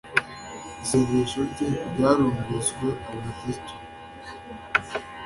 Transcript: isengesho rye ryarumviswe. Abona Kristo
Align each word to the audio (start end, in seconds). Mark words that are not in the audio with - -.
isengesho 0.83 1.39
rye 1.51 1.67
ryarumviswe. 1.93 2.87
Abona 3.05 3.31
Kristo 3.39 3.73